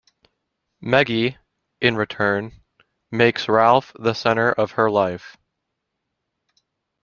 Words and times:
Meggie, 0.83 1.37
in 1.79 1.95
return, 1.95 2.53
makes 3.11 3.47
Ralph 3.47 3.91
the 3.99 4.15
centre 4.15 4.51
of 4.51 4.71
her 4.71 4.89
life. 4.89 5.37